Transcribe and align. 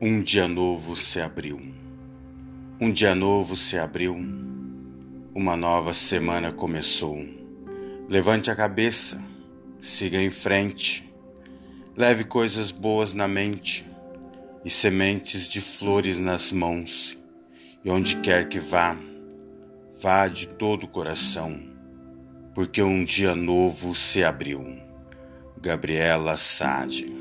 Um 0.00 0.22
dia 0.22 0.46
novo 0.46 0.94
se 0.94 1.20
abriu. 1.20 1.60
Um 2.80 2.92
dia 2.92 3.16
novo 3.16 3.56
se 3.56 3.76
abriu. 3.76 4.14
Uma 5.34 5.56
nova 5.56 5.92
semana 5.92 6.52
começou. 6.52 7.18
Levante 8.08 8.48
a 8.48 8.54
cabeça, 8.54 9.20
siga 9.80 10.16
em 10.16 10.30
frente. 10.30 11.12
Leve 11.96 12.22
coisas 12.22 12.70
boas 12.70 13.12
na 13.12 13.26
mente 13.26 13.84
e 14.64 14.70
sementes 14.70 15.48
de 15.48 15.60
flores 15.60 16.16
nas 16.16 16.52
mãos. 16.52 17.18
E 17.84 17.90
onde 17.90 18.18
quer 18.18 18.48
que 18.48 18.60
vá, 18.60 18.96
vá 20.00 20.28
de 20.28 20.46
todo 20.46 20.84
o 20.84 20.88
coração, 20.88 21.60
porque 22.54 22.80
um 22.80 23.02
dia 23.02 23.34
novo 23.34 23.96
se 23.96 24.22
abriu. 24.22 24.64
Gabriela 25.60 26.36
Sade 26.36 27.17